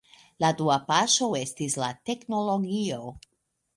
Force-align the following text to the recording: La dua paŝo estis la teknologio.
La 0.43 0.49
dua 0.61 0.77
paŝo 0.87 1.27
estis 1.41 1.77
la 1.83 1.91
teknologio. 2.11 3.03